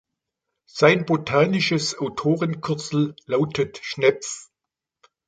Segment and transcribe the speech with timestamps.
[0.65, 4.49] Sein botanisches Autorenkürzel lautet „Schnepf“.